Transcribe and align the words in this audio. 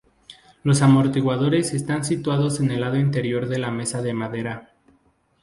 Los 0.63 0.81
amortiguadores 0.81 1.75
están 1.75 2.03
situados 2.03 2.59
en 2.59 2.71
el 2.71 2.81
lado 2.81 2.97
interior 2.97 3.45
de 3.47 3.59
la 3.59 3.69
mesa 3.69 4.01
de 4.01 4.15
madera. 4.15 4.71